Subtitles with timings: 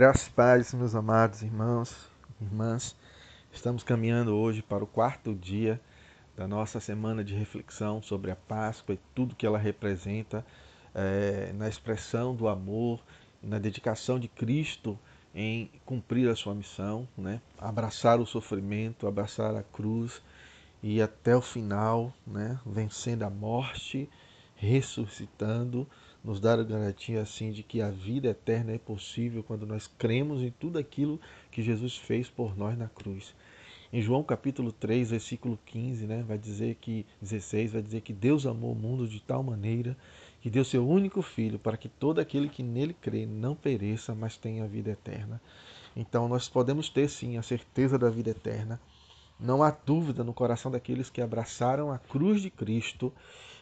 [0.00, 1.94] Graças e paz, meus amados irmãos,
[2.40, 2.96] irmãs.
[3.52, 5.78] Estamos caminhando hoje para o quarto dia
[6.34, 10.42] da nossa semana de reflexão sobre a Páscoa e tudo que ela representa
[10.94, 12.98] é, na expressão do amor
[13.42, 14.98] na dedicação de Cristo
[15.34, 17.38] em cumprir a sua missão, né?
[17.58, 20.22] abraçar o sofrimento, abraçar a cruz
[20.82, 22.58] e até o final, né?
[22.64, 24.08] vencendo a morte,
[24.56, 25.86] ressuscitando
[26.22, 30.42] nos dar a garantia assim de que a vida eterna é possível quando nós cremos
[30.42, 31.20] em tudo aquilo
[31.50, 33.34] que Jesus fez por nós na cruz.
[33.92, 38.46] Em João capítulo 3, versículo 15, né, vai dizer que 16 vai dizer que Deus
[38.46, 39.96] amou o mundo de tal maneira
[40.40, 44.36] que deu seu único filho para que todo aquele que nele crê não pereça, mas
[44.36, 45.40] tenha a vida eterna.
[45.96, 48.80] Então nós podemos ter sim a certeza da vida eterna.
[49.38, 53.12] Não há dúvida no coração daqueles que abraçaram a cruz de Cristo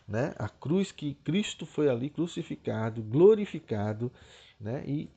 [0.09, 0.35] né?
[0.39, 4.11] A cruz que Cristo foi ali crucificado, glorificado,
[4.59, 4.83] né?
[4.87, 5.11] E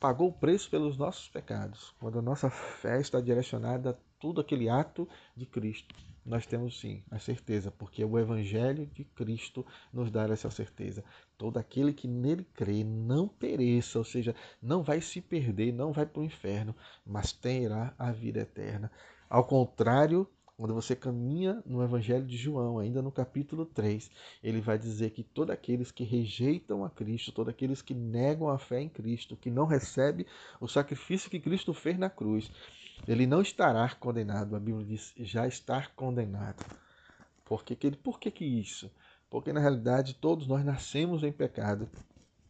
[0.00, 1.94] pagou o preço pelos nossos pecados.
[2.00, 7.02] Quando a nossa fé está direcionada a todo aquele ato de Cristo, nós temos sim
[7.10, 11.04] a certeza, porque o Evangelho de Cristo nos dá essa certeza.
[11.36, 16.06] Todo aquele que nele crê não pereça, ou seja, não vai se perder, não vai
[16.06, 16.74] para o inferno,
[17.04, 18.90] mas terá a vida eterna.
[19.28, 20.28] Ao contrário
[20.62, 24.08] quando você caminha no Evangelho de João, ainda no capítulo 3,
[24.44, 28.56] ele vai dizer que todos aqueles que rejeitam a Cristo, todos aqueles que negam a
[28.56, 30.24] fé em Cristo, que não recebem
[30.60, 32.48] o sacrifício que Cristo fez na cruz,
[33.08, 34.54] ele não estará condenado.
[34.54, 36.64] A Bíblia diz já está condenado.
[37.44, 38.88] Por que, por que, que isso?
[39.28, 41.90] Porque na realidade todos nós nascemos em pecado.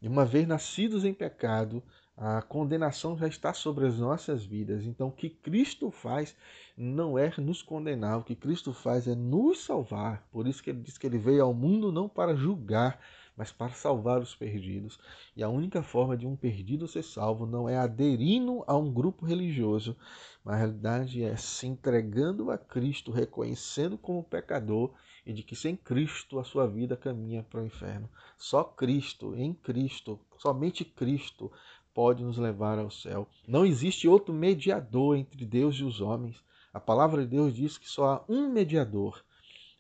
[0.03, 1.83] E uma vez nascidos em pecado,
[2.17, 4.85] a condenação já está sobre as nossas vidas.
[4.85, 6.37] Então, o que Cristo faz
[6.77, 10.27] não é nos condenar, o que Cristo faz é nos salvar.
[10.31, 13.01] Por isso que ele diz que ele veio ao mundo não para julgar,
[13.37, 14.99] mas para salvar os perdidos.
[15.35, 19.25] E a única forma de um perdido ser salvo não é aderindo a um grupo
[19.25, 19.97] religioso,
[20.45, 24.93] mas a realidade é se entregando a Cristo, reconhecendo como pecador
[25.25, 28.09] e de que sem Cristo a sua vida caminha para o inferno.
[28.37, 31.51] Só Cristo, em Cristo, somente Cristo
[31.95, 33.29] pode nos levar ao céu.
[33.47, 36.37] Não existe outro mediador entre Deus e os homens.
[36.73, 39.23] A palavra de Deus diz que só há um mediador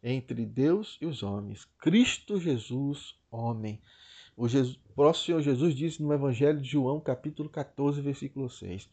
[0.02, 3.80] entre Deus e os homens, Cristo Jesus, homem.
[4.36, 8.88] O Jesus, próximo Senhor Jesus disse no Evangelho de João, capítulo 14, versículo 6: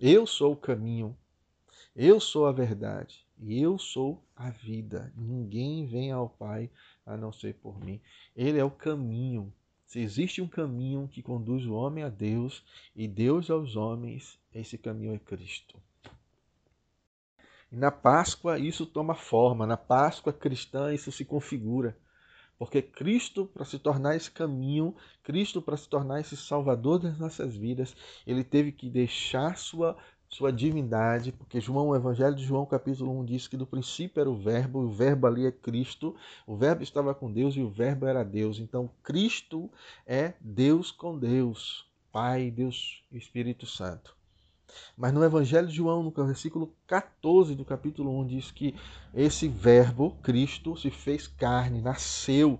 [0.00, 1.16] Eu sou o caminho,
[1.94, 5.12] eu sou a verdade e eu sou a vida.
[5.16, 6.70] Ninguém vem ao Pai
[7.04, 8.00] a não ser por mim.
[8.34, 9.52] Ele é o caminho.
[9.94, 12.64] Se existe um caminho que conduz o homem a Deus
[12.96, 15.80] e Deus aos homens, esse caminho é Cristo.
[17.70, 21.96] E na Páscoa isso toma forma, na Páscoa cristã isso se configura.
[22.58, 27.54] Porque Cristo, para se tornar esse caminho, Cristo, para se tornar esse Salvador das nossas
[27.54, 27.94] vidas,
[28.26, 29.96] ele teve que deixar sua
[30.34, 34.28] sua divindade, porque João, o Evangelho de João, capítulo 1, diz que do princípio era
[34.28, 38.04] o Verbo, o Verbo ali é Cristo, o Verbo estava com Deus e o Verbo
[38.04, 38.58] era Deus.
[38.58, 39.70] Então, Cristo
[40.04, 44.16] é Deus com Deus, Pai, Deus e Espírito Santo.
[44.96, 48.74] Mas no Evangelho de João, no versículo 14 do capítulo 1, diz que
[49.14, 52.58] esse Verbo, Cristo, se fez carne, nasceu.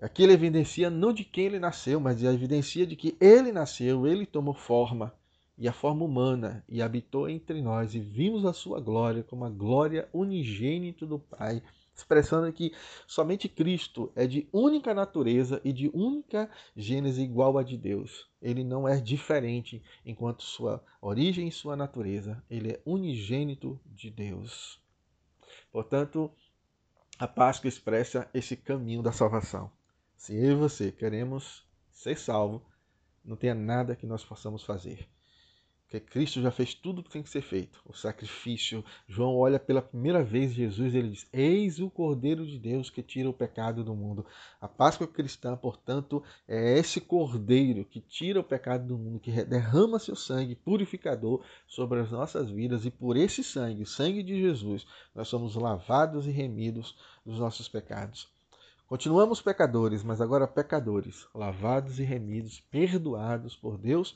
[0.00, 4.24] Aqui ele evidencia não de quem ele nasceu, mas evidencia de que ele nasceu, ele
[4.24, 5.12] tomou forma
[5.58, 9.50] e a forma humana e habitou entre nós e vimos a sua glória como a
[9.50, 11.60] glória unigênita do Pai,
[11.92, 12.72] expressando que
[13.08, 18.30] somente Cristo é de única natureza e de única gênese igual a de Deus.
[18.40, 22.40] Ele não é diferente enquanto sua origem e sua natureza.
[22.48, 24.80] Ele é unigênito de Deus.
[25.72, 26.30] Portanto,
[27.18, 29.72] a Páscoa expressa esse caminho da salvação.
[30.16, 32.62] Se eu e você queremos ser salvo,
[33.24, 35.08] não tenha nada que nós possamos fazer.
[35.88, 37.80] Porque Cristo já fez tudo o que tem que ser feito.
[37.86, 38.84] O sacrifício.
[39.08, 43.30] João olha pela primeira vez Jesus ele diz: Eis o Cordeiro de Deus que tira
[43.30, 44.26] o pecado do mundo.
[44.60, 49.98] A Páscoa cristã, portanto, é esse Cordeiro que tira o pecado do mundo, que derrama
[49.98, 52.84] seu sangue purificador sobre as nossas vidas.
[52.84, 57.66] E por esse sangue, o sangue de Jesus, nós somos lavados e remidos dos nossos
[57.66, 58.28] pecados.
[58.86, 64.14] Continuamos pecadores, mas agora pecadores, lavados e remidos, perdoados por Deus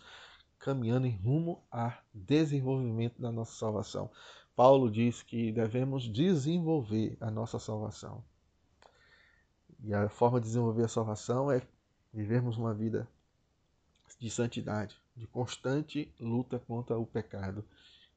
[0.63, 4.09] caminhando em rumo a desenvolvimento da nossa salvação.
[4.55, 8.25] Paulo diz que devemos desenvolver a nossa salvação.
[9.83, 11.61] E a forma de desenvolver a salvação é
[12.15, 13.09] vivermos uma vida
[14.21, 17.65] de santidade, de constante luta contra o pecado,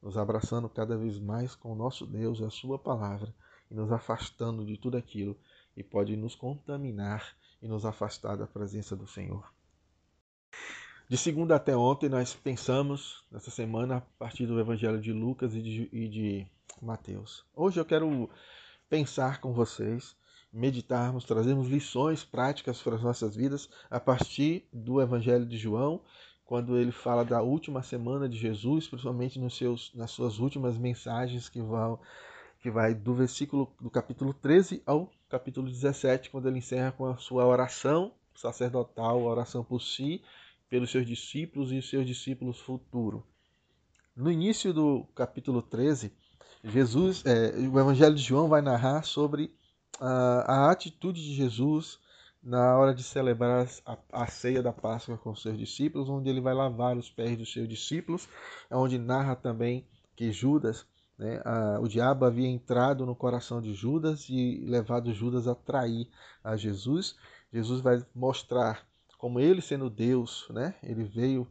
[0.00, 3.34] nos abraçando cada vez mais com o nosso Deus e a Sua palavra,
[3.68, 5.36] e nos afastando de tudo aquilo
[5.74, 9.52] que pode nos contaminar e nos afastar da presença do Senhor.
[11.08, 15.62] De segunda até ontem, nós pensamos nessa semana a partir do Evangelho de Lucas e
[15.62, 16.46] de, e de
[16.82, 17.44] Mateus.
[17.54, 18.28] Hoje eu quero
[18.90, 20.16] pensar com vocês,
[20.52, 26.00] meditarmos, trazermos lições práticas para as nossas vidas a partir do Evangelho de João,
[26.44, 31.48] quando ele fala da última semana de Jesus, principalmente nos seus, nas suas últimas mensagens
[31.48, 32.00] que vão
[32.58, 37.16] que vai do versículo do capítulo 13 ao capítulo 17, quando ele encerra com a
[37.16, 40.20] sua oração sacerdotal, a oração por si
[40.68, 43.22] pelos seus discípulos e os seus discípulos futuros.
[44.14, 46.12] No início do capítulo 13,
[46.64, 49.54] Jesus, é, o Evangelho de João vai narrar sobre
[50.00, 51.98] a, a atitude de Jesus
[52.42, 56.54] na hora de celebrar a, a, ceia da Páscoa com seus discípulos, onde ele vai
[56.54, 58.28] lavar os pés dos seus discípulos,
[58.70, 60.86] onde narra também que Judas,
[61.18, 66.08] né, a, o diabo havia entrado no coração de Judas e levado Judas a trair
[66.42, 67.16] a Jesus.
[67.52, 68.86] Jesus vai mostrar
[69.18, 70.74] como ele sendo Deus, né?
[70.82, 71.46] Ele veio,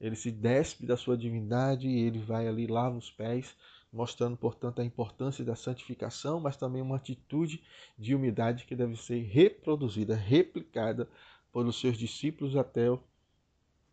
[0.00, 3.54] ele se despe da sua divindade e ele vai ali lava os pés,
[3.92, 7.62] mostrando, portanto, a importância da santificação, mas também uma atitude
[7.98, 11.08] de humildade que deve ser reproduzida, replicada
[11.52, 12.90] pelos seus discípulos até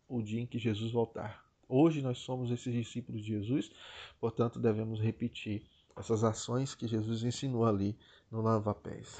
[0.08, 1.44] o dia em que Jesus voltar.
[1.68, 3.70] Hoje nós somos esses discípulos de Jesus,
[4.18, 5.62] portanto, devemos repetir
[5.96, 7.96] essas ações que Jesus ensinou ali
[8.30, 9.18] no lava-pés.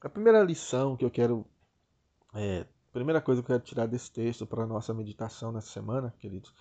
[0.00, 1.46] A primeira lição que eu quero
[2.34, 6.14] é, primeira coisa que eu quero tirar desse texto para a nossa meditação nessa semana,
[6.20, 6.54] queridos,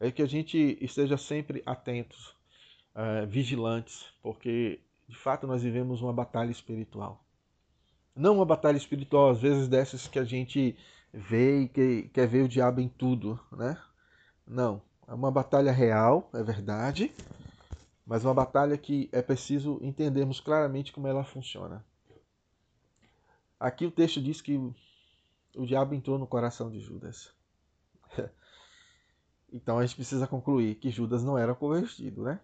[0.00, 2.34] é que a gente esteja sempre atentos,
[2.96, 7.24] uh, vigilantes, porque de fato nós vivemos uma batalha espiritual.
[8.14, 10.76] Não uma batalha espiritual, às vezes dessas que a gente
[11.12, 13.80] vê e que, quer ver o diabo em tudo, né?
[14.44, 14.82] Não.
[15.06, 17.12] É uma batalha real, é verdade,
[18.04, 21.84] mas uma batalha que é preciso entendermos claramente como ela funciona.
[23.60, 24.58] Aqui o texto diz que
[25.56, 27.32] o diabo entrou no coração de Judas.
[29.52, 32.40] então a gente precisa concluir que Judas não era convertido, né?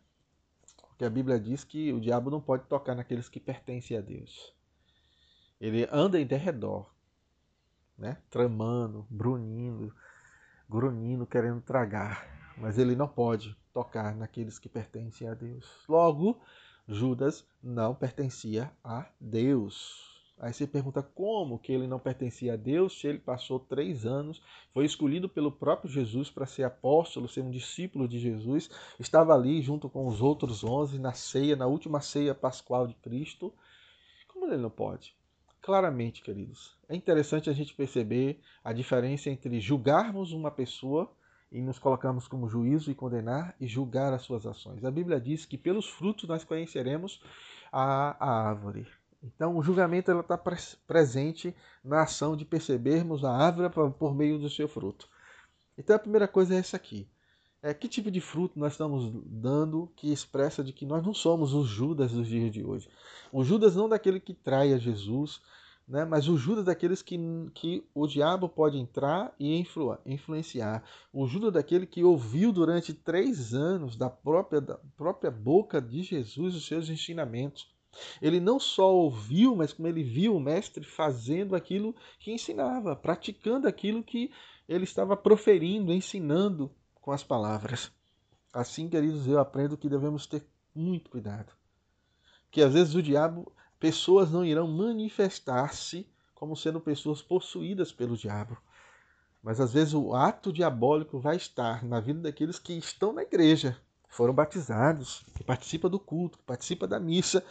[0.89, 4.55] Porque a Bíblia diz que o diabo não pode tocar naqueles que pertencem a Deus.
[5.61, 6.89] Ele anda em derredor,
[7.99, 8.19] né?
[8.31, 9.95] Tramando, brunindo,
[10.69, 12.55] grunhindo, querendo tragar.
[12.57, 15.69] Mas ele não pode tocar naqueles que pertencem a Deus.
[15.89, 16.41] Logo,
[16.87, 20.14] Judas não pertencia a Deus.
[20.39, 24.43] Aí você pergunta como que ele não pertencia a Deus se ele passou três anos,
[24.73, 29.63] foi escolhido pelo próprio Jesus para ser apóstolo, ser um discípulo de Jesus, estava ali
[29.63, 33.55] junto com os outros onze na ceia, na última ceia pascual de Cristo.
[34.29, 35.15] Como ele não pode?
[35.63, 41.11] Claramente, queridos, é interessante a gente perceber a diferença entre julgarmos uma pessoa
[41.51, 44.85] e nos colocarmos como juízo e condenar e julgar as suas ações.
[44.85, 47.23] A Bíblia diz que pelos frutos nós conheceremos
[47.73, 48.87] a, a árvore.
[49.25, 50.39] Então, o julgamento está
[50.87, 55.09] presente na ação de percebermos a árvore por meio do seu fruto.
[55.79, 57.09] Então, a primeira coisa é essa aqui.
[57.63, 61.55] É, que tipo de fruto nós estamos dando que expressa de que nós não somos
[61.55, 62.91] os Judas dos dias de hoje?
[63.33, 65.41] O Judas não daquele que trai a Jesus,
[65.89, 67.19] né, mas o Judas daqueles que,
[67.55, 70.85] que o diabo pode entrar e influ, influenciar.
[71.11, 76.55] O Judas daquele que ouviu durante três anos da própria, da própria boca de Jesus
[76.55, 77.74] os seus ensinamentos.
[78.21, 83.69] Ele não só ouviu, mas como ele viu o mestre fazendo aquilo que ensinava, praticando
[83.69, 84.31] aquilo que
[84.69, 86.71] ele estava proferindo, ensinando
[87.01, 87.93] com as palavras.
[88.53, 91.53] Assim, queridos, eu aprendo que devemos ter muito cuidado.
[92.51, 98.57] Que às vezes o diabo, pessoas não irão manifestar-se como sendo pessoas possuídas pelo diabo.
[99.43, 103.77] Mas às vezes o ato diabólico vai estar na vida daqueles que estão na igreja,
[104.15, 107.45] foram batizados, que participa do culto, que participa da missa,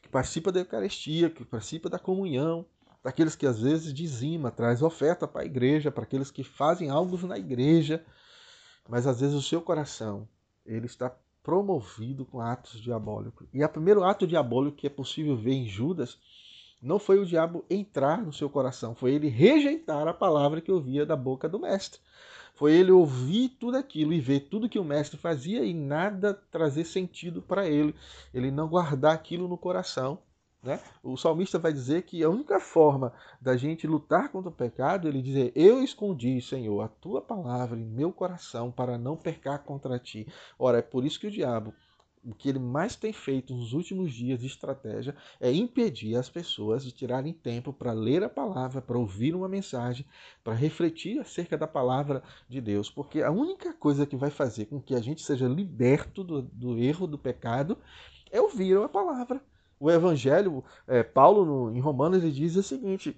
[0.00, 2.64] que participa da Eucaristia, que participa da comunhão,
[3.02, 7.26] daqueles que às vezes dizima, traz oferta para a igreja, para aqueles que fazem algo
[7.26, 8.04] na igreja,
[8.88, 10.28] mas às vezes o seu coração
[10.64, 13.48] ele está promovido com atos diabólicos.
[13.52, 16.18] E o primeiro ato diabólico que é possível ver em Judas
[16.80, 21.04] não foi o diabo entrar no seu coração, foi ele rejeitar a palavra que ouvia
[21.04, 22.00] da boca do mestre.
[22.54, 26.84] Foi ele ouvir tudo aquilo e ver tudo que o mestre fazia e nada trazer
[26.84, 27.94] sentido para ele.
[28.32, 30.18] Ele não guardar aquilo no coração.
[30.62, 30.80] Né?
[31.02, 35.20] O salmista vai dizer que a única forma da gente lutar contra o pecado, ele
[35.20, 40.26] dizer: Eu escondi, Senhor, a tua palavra em meu coração para não pecar contra ti.
[40.58, 41.74] Ora, é por isso que o diabo
[42.24, 46.84] o que ele mais tem feito nos últimos dias de estratégia é impedir as pessoas
[46.84, 50.06] de tirarem tempo para ler a palavra, para ouvir uma mensagem,
[50.42, 52.90] para refletir acerca da palavra de Deus.
[52.90, 56.78] Porque a única coisa que vai fazer com que a gente seja liberto do, do
[56.78, 57.76] erro, do pecado,
[58.30, 59.40] é ouvir a palavra.
[59.78, 63.16] O Evangelho, é, Paulo no, em Romanos, ele diz o seguinte: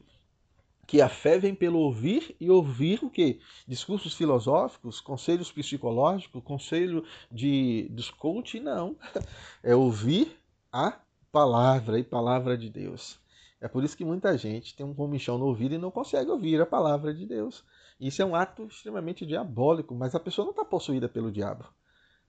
[0.86, 3.40] que a fé vem pelo ouvir e ouvir o quê?
[3.66, 8.96] Discursos filosóficos, conselhos psicológicos, conselho de dos coach, não.
[9.62, 10.38] É ouvir
[10.72, 11.00] a
[11.32, 13.18] palavra e palavra de Deus.
[13.60, 16.60] É por isso que muita gente tem um comichão no ouvido e não consegue ouvir
[16.60, 17.64] a palavra de Deus.
[17.98, 21.64] Isso é um ato extremamente diabólico, mas a pessoa não está possuída pelo diabo.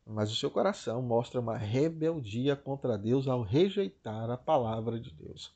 [0.05, 5.53] Mas o seu coração mostra uma rebeldia contra Deus ao rejeitar a palavra de Deus.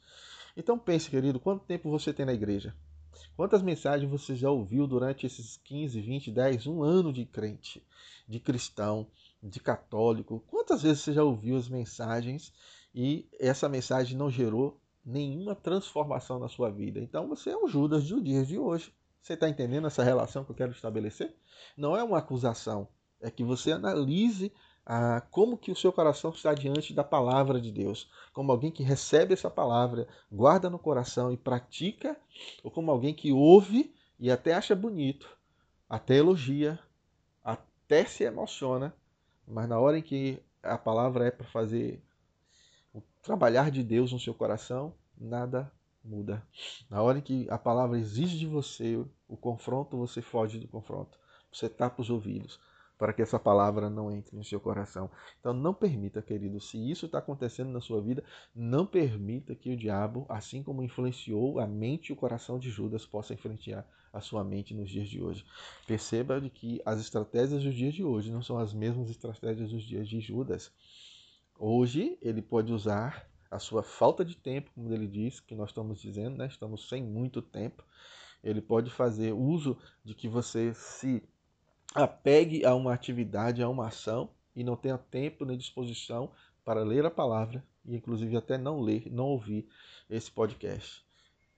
[0.56, 2.76] Então pense, querido, quanto tempo você tem na igreja?
[3.42, 7.84] Quantas mensagens você já ouviu durante esses 15, 20, 10, um ano de crente,
[8.28, 9.08] de cristão,
[9.42, 10.44] de católico?
[10.48, 12.54] Quantas vezes você já ouviu as mensagens
[12.94, 17.00] e essa mensagem não gerou nenhuma transformação na sua vida?
[17.00, 18.94] Então você é um Judas de dias de hoje.
[19.24, 21.36] Você está entendendo essa relação que eu quero estabelecer?
[21.76, 22.88] Não é uma acusação,
[23.20, 24.54] é que você analise
[25.30, 29.34] como que o seu coração está diante da palavra de Deus, como alguém que recebe
[29.34, 32.18] essa palavra, guarda no coração e pratica,
[32.64, 35.38] ou como alguém que ouve e até acha bonito,
[35.90, 36.80] até elogia,
[37.44, 38.94] até se emociona,
[39.48, 42.02] mas na hora em que a palavra é para fazer
[42.94, 45.72] o trabalhar de Deus no seu coração, nada
[46.04, 46.46] muda.
[46.90, 51.20] Na hora em que a palavra exige de você o confronto, você foge do confronto.
[51.52, 52.60] Você tapa os ouvidos
[53.02, 55.10] para que essa palavra não entre no seu coração.
[55.40, 59.76] Então não permita, querido, se isso está acontecendo na sua vida, não permita que o
[59.76, 64.44] diabo, assim como influenciou a mente e o coração de Judas, possa influenciar a sua
[64.44, 65.44] mente nos dias de hoje.
[65.88, 69.82] Perceba de que as estratégias dos dias de hoje não são as mesmas estratégias dos
[69.82, 70.72] dias de Judas.
[71.58, 76.00] Hoje ele pode usar a sua falta de tempo, como ele diz, que nós estamos
[76.00, 76.46] dizendo, né?
[76.46, 77.84] estamos sem muito tempo.
[78.44, 81.24] Ele pode fazer uso de que você se
[81.94, 86.32] apegue a uma atividade, a uma ação e não tenha tempo nem disposição
[86.64, 89.68] para ler a palavra e inclusive até não ler, não ouvir
[90.10, 91.04] esse podcast.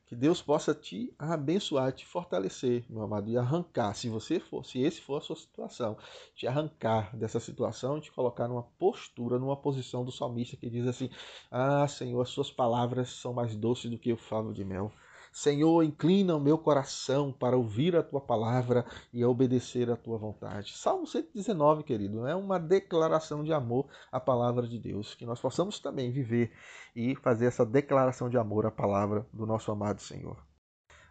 [0.06, 4.80] Que Deus possa te abençoar, te fortalecer, meu amado, e arrancar, se você for, se
[4.80, 5.98] esse for a sua situação,
[6.36, 10.86] te arrancar dessa situação e te colocar numa postura, numa posição do salmista que diz
[10.86, 11.10] assim:
[11.50, 14.92] Ah, Senhor, as suas palavras são mais doces do que o favo de mel.
[15.34, 20.78] Senhor, inclina o meu coração para ouvir a tua palavra e obedecer a tua vontade.
[20.78, 25.16] Salmo 119, querido, é uma declaração de amor à palavra de Deus.
[25.16, 26.54] Que nós possamos também viver
[26.96, 30.38] e fazer essa declaração de amor à palavra do nosso amado Senhor.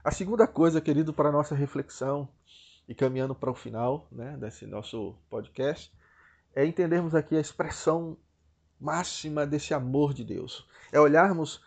[0.04, 2.28] A segunda coisa, querido, para a nossa reflexão
[2.88, 5.92] e caminhando para o final né, desse nosso podcast,
[6.54, 8.16] é entendermos aqui a expressão
[8.80, 10.64] máxima desse amor de Deus.
[10.92, 11.60] É olharmos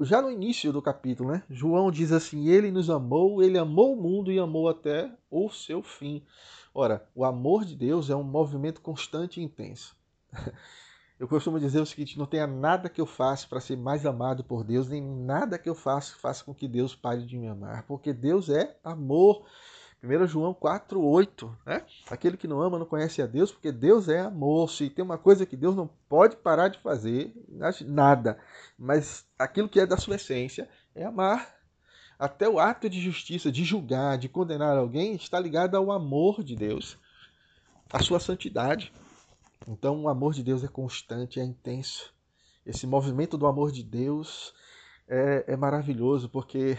[0.00, 1.42] já no início do capítulo, né?
[1.50, 5.82] João diz assim: Ele nos amou, ele amou o mundo e amou até o seu
[5.82, 6.24] fim.
[6.72, 9.96] Ora, o amor de Deus é um movimento constante e intenso.
[11.18, 14.42] Eu costumo dizer o seguinte: não tenha nada que eu faça para ser mais amado
[14.42, 17.84] por Deus, nem nada que eu faça faça com que Deus pare de me amar,
[17.84, 19.46] porque Deus é amor.
[20.04, 21.82] 1 João 4, 8, né?
[22.10, 24.70] Aquele que não ama não conhece a Deus, porque Deus é amor.
[24.70, 27.32] Se tem uma coisa que Deus não pode parar de fazer,
[27.86, 28.38] nada.
[28.78, 31.54] Mas aquilo que é da sua essência é amar.
[32.18, 36.54] Até o ato de justiça, de julgar, de condenar alguém, está ligado ao amor de
[36.54, 36.98] Deus,
[37.92, 38.92] à sua santidade.
[39.66, 42.12] Então, o amor de Deus é constante, é intenso.
[42.64, 44.54] Esse movimento do amor de Deus
[45.08, 46.78] é, é maravilhoso, porque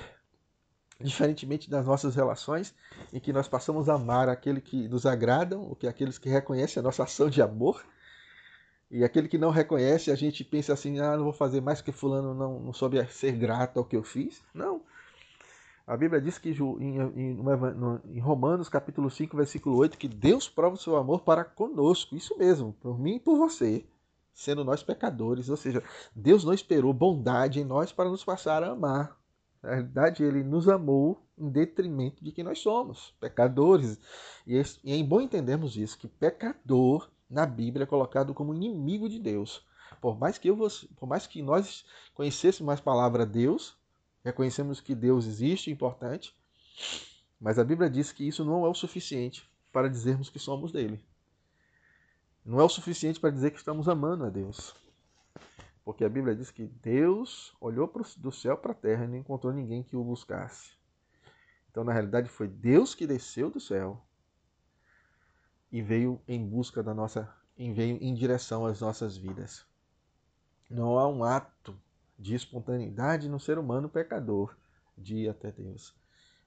[1.00, 2.74] diferentemente das nossas relações,
[3.12, 6.80] em que nós passamos a amar aquele que nos agradam, ou que aqueles que reconhecem
[6.80, 7.86] a nossa ação de amor,
[8.90, 11.92] e aquele que não reconhece, a gente pensa assim, ah, não vou fazer mais que
[11.92, 14.44] fulano não, não soube ser grato ao que eu fiz.
[14.54, 14.82] Não.
[15.88, 17.40] A Bíblia diz que em, em,
[18.06, 22.38] em Romanos capítulo 5, versículo 8, que Deus prova o seu amor para conosco, isso
[22.38, 23.86] mesmo, por mim e por você,
[24.34, 25.84] sendo nós pecadores, ou seja,
[26.16, 29.16] Deus não esperou bondade em nós para nos passar a amar.
[29.66, 34.00] Na realidade, ele nos amou em detrimento de quem nós somos, pecadores.
[34.46, 39.66] E é bom entendermos isso, que pecador na Bíblia é colocado como inimigo de Deus.
[40.00, 40.58] Por mais que, eu,
[40.96, 43.76] por mais que nós conhecêssemos a palavra Deus,
[44.24, 46.36] reconhecemos que Deus existe, importante,
[47.42, 51.04] mas a Bíblia diz que isso não é o suficiente para dizermos que somos dele.
[52.46, 54.76] Não é o suficiente para dizer que estamos amando a Deus.
[55.86, 57.88] Porque a Bíblia diz que Deus olhou
[58.18, 60.72] do céu para a terra e não encontrou ninguém que o buscasse.
[61.70, 64.02] Então, na realidade, foi Deus que desceu do céu
[65.72, 69.64] e veio em busca da nossa, e veio em direção às nossas vidas.
[70.70, 71.78] Não há um ato
[72.18, 74.56] de espontaneidade no ser humano pecador
[74.98, 75.94] de ir até Deus,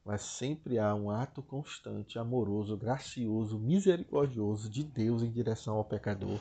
[0.05, 6.41] mas sempre há um ato constante, amoroso, gracioso, misericordioso de Deus em direção ao pecador.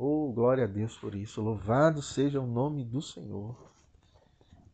[0.00, 1.42] Oh, glória a Deus por isso.
[1.42, 3.56] Louvado seja o nome do Senhor.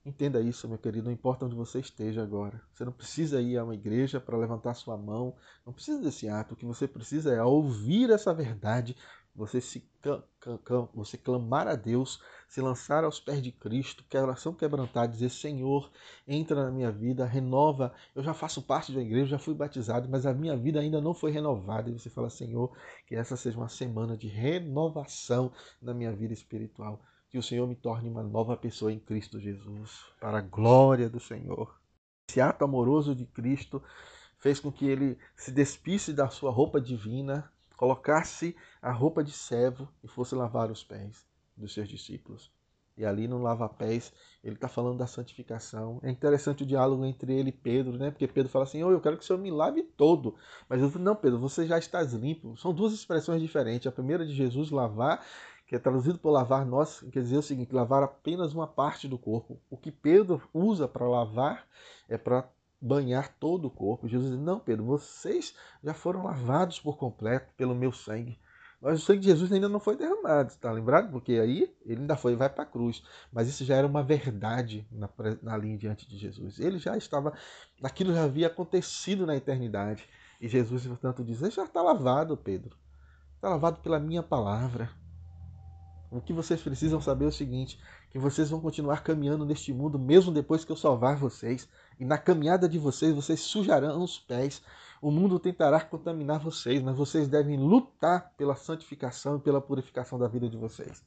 [0.05, 2.61] Entenda isso, meu querido, não importa onde você esteja agora.
[2.75, 6.53] Você não precisa ir a uma igreja para levantar sua mão, não precisa desse ato.
[6.53, 8.95] O que você precisa é ouvir essa verdade,
[9.35, 9.83] você se
[10.93, 15.31] você clamar a Deus, se lançar aos pés de Cristo, que a oração quebrantada, dizer:
[15.31, 15.91] Senhor,
[16.29, 17.93] entra na minha vida, renova.
[18.15, 21.15] Eu já faço parte da igreja, já fui batizado, mas a minha vida ainda não
[21.15, 21.91] foi renovada.
[21.91, 22.77] E você fala: Senhor,
[23.07, 25.51] que essa seja uma semana de renovação
[25.83, 27.01] na minha vida espiritual
[27.35, 31.19] que o Senhor me torne uma nova pessoa em Cristo Jesus, para a glória do
[31.19, 31.77] Senhor.
[32.31, 33.83] Esse ato amoroso de Cristo
[34.39, 37.51] fez com que ele se despisse da sua roupa divina,
[37.85, 42.51] colocasse a roupa de servo e fosse lavar os pés dos seus discípulos.
[42.97, 44.11] E ali no lava-pés,
[44.43, 46.01] ele está falando da santificação.
[46.03, 48.11] É interessante o diálogo entre ele e Pedro, né?
[48.11, 50.37] Porque Pedro fala assim: oh, Eu quero que o Senhor me lave todo.
[50.69, 52.57] Mas eu falo, Não, Pedro, você já está limpo.
[52.57, 53.87] São duas expressões diferentes.
[53.87, 55.27] A primeira de Jesus lavar
[55.67, 59.19] que é traduzido por lavar nós, quer dizer o seguinte: lavar apenas uma parte do
[59.19, 59.61] corpo.
[59.69, 61.67] O que Pedro usa para lavar
[62.09, 62.49] é para
[62.81, 64.09] banhar todo o corpo.
[64.09, 68.39] Jesus diz: Não, Pedro, vocês já foram lavados por completo pelo meu sangue.
[68.81, 71.11] Mas o sangue de Jesus ainda não foi derramado, está lembrado?
[71.11, 73.03] Porque aí ele ainda foi, vai para a cruz.
[73.33, 75.09] Mas isso já era uma verdade na,
[75.43, 76.61] na linha diante de Jesus.
[76.61, 77.33] Ele já estava,
[77.83, 80.07] aquilo já havia acontecido na eternidade.
[80.39, 82.77] E Jesus, portanto, diz: Já está lavado, Pedro.
[83.37, 84.91] Está lavado pela minha palavra.
[86.11, 89.99] O que vocês precisam saber é o seguinte: que vocês vão continuar caminhando neste mundo
[89.99, 91.69] mesmo depois que eu salvar vocês.
[91.99, 94.63] E na caminhada de vocês, vocês sujarão os pés.
[95.01, 100.29] O mundo tentará contaminar vocês, mas vocês devem lutar pela santificação e pela purificação da
[100.29, 101.05] vida de vocês.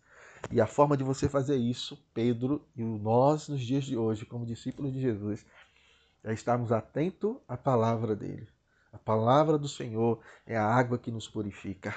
[0.51, 4.45] E a forma de você fazer isso, Pedro e nós nos dias de hoje, como
[4.45, 5.45] discípulos de Jesus,
[6.23, 8.47] é estarmos atentos à palavra dele.
[8.91, 11.93] A palavra do Senhor é a água que nos purifica.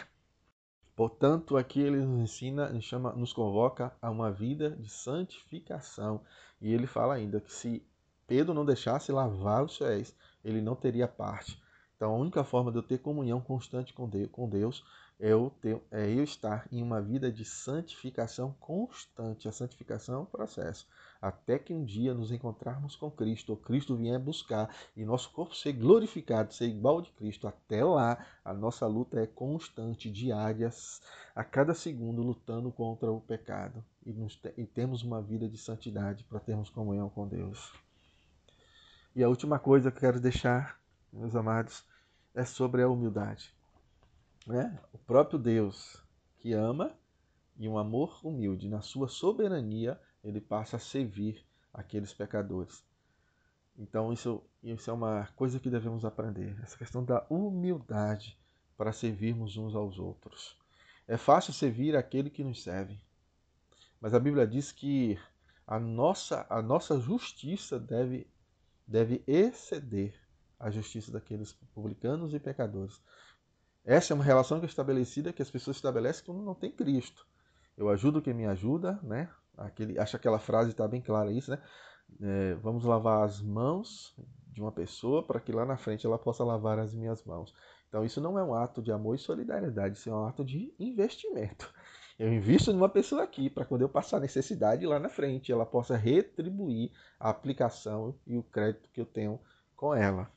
[0.96, 6.20] Portanto, aqui ele nos ensina, nos, chama, nos convoca a uma vida de santificação.
[6.60, 7.82] E ele fala ainda que se
[8.30, 11.60] Pedro não deixasse lavar os pés, ele não teria parte.
[11.96, 14.84] Então, a única forma de eu ter comunhão constante com Deus
[15.18, 19.48] é eu, ter, é eu estar em uma vida de santificação constante.
[19.48, 20.86] A santificação é um processo
[21.20, 25.52] até que um dia nos encontrarmos com Cristo, ou Cristo vier buscar e nosso corpo
[25.52, 27.48] ser glorificado, ser igual de Cristo.
[27.48, 30.70] Até lá, a nossa luta é constante, diária,
[31.34, 36.22] a cada segundo lutando contra o pecado e, nos, e temos uma vida de santidade
[36.22, 37.89] para termos comunhão com Deus.
[39.20, 40.80] E a última coisa que eu quero deixar,
[41.12, 41.84] meus amados,
[42.34, 43.54] é sobre a humildade.
[44.46, 44.80] Né?
[44.94, 46.02] O próprio Deus
[46.38, 46.96] que ama
[47.58, 52.82] e um amor humilde na sua soberania ele passa a servir aqueles pecadores.
[53.76, 58.38] Então, isso, isso é uma coisa que devemos aprender, essa questão da humildade
[58.74, 60.56] para servirmos uns aos outros.
[61.06, 62.98] É fácil servir aquele que nos serve,
[64.00, 65.18] mas a Bíblia diz que
[65.66, 68.26] a nossa, a nossa justiça deve,
[68.90, 70.12] deve exceder
[70.58, 73.00] a justiça daqueles publicanos e pecadores.
[73.84, 77.24] Essa é uma relação que é estabelecida que as pessoas estabelecem quando não tem Cristo.
[77.76, 79.30] Eu ajudo quem me ajuda, né?
[79.56, 81.62] Aquele, acho que aquela frase está bem clara isso, né?
[82.20, 84.14] É, vamos lavar as mãos
[84.48, 87.54] de uma pessoa para que lá na frente ela possa lavar as minhas mãos.
[87.88, 90.74] Então isso não é um ato de amor e solidariedade, isso é um ato de
[90.78, 91.72] investimento.
[92.20, 95.96] Eu invisto numa pessoa aqui para quando eu passar necessidade lá na frente ela possa
[95.96, 99.40] retribuir a aplicação e o crédito que eu tenho
[99.74, 100.30] com ela.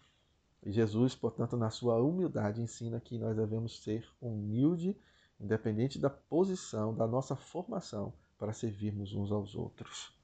[0.65, 4.95] E Jesus, portanto, na sua humildade ensina que nós devemos ser humilde,
[5.37, 10.17] independente da posição, da nossa formação para servirmos uns aos outros.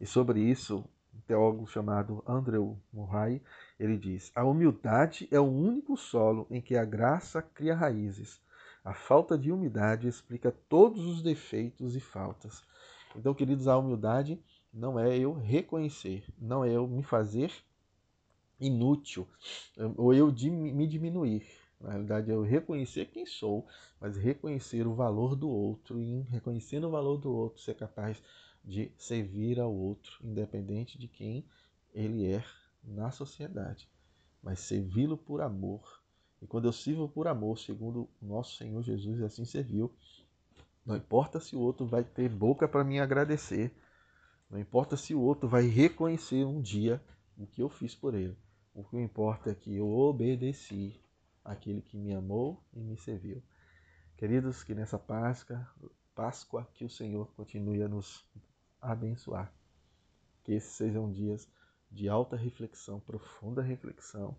[0.00, 3.42] E sobre isso, um teólogo chamado Andrew Murray,
[3.78, 8.42] ele diz: "A humildade é o único solo em que a graça cria raízes.
[8.84, 12.62] A falta de humildade explica todos os defeitos e faltas."
[13.16, 14.38] Então, queridos, a humildade
[14.72, 17.50] não é eu reconhecer, não é eu me fazer
[18.60, 19.26] inútil
[19.96, 21.46] ou eu me diminuir.
[21.80, 23.66] Na realidade, é eu reconhecer quem sou,
[24.00, 28.22] mas reconhecer o valor do outro e, reconhecendo o valor do outro, ser capaz
[28.64, 31.44] de servir ao outro, independente de quem
[31.92, 32.42] ele é
[32.82, 33.88] na sociedade,
[34.42, 36.02] mas servi-lo por amor.
[36.44, 39.90] E quando eu sirvo por amor, segundo nosso Senhor Jesus assim serviu,
[40.84, 43.74] não importa se o outro vai ter boca para me agradecer,
[44.50, 47.02] não importa se o outro vai reconhecer um dia
[47.38, 48.36] o que eu fiz por ele.
[48.74, 51.00] O que importa é que eu obedeci
[51.42, 53.42] aquele que me amou e me serviu.
[54.14, 55.66] Queridos, que nessa Páscoa,
[56.14, 58.22] Páscoa que o Senhor continue a nos
[58.82, 59.50] abençoar.
[60.44, 61.48] Que esses sejam dias
[61.90, 64.36] de alta reflexão, profunda reflexão,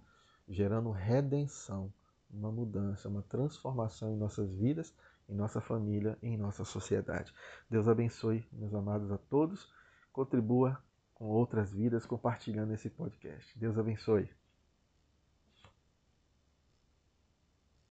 [0.48, 1.92] gerando redenção,
[2.30, 4.94] uma mudança, uma transformação em nossas vidas,
[5.28, 7.34] em nossa família em nossa sociedade.
[7.70, 9.72] Deus abençoe, meus amados, a todos.
[10.12, 10.82] Contribua
[11.14, 13.58] com outras vidas compartilhando esse podcast.
[13.58, 14.30] Deus abençoe.